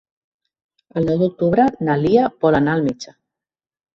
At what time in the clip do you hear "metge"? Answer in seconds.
2.87-3.17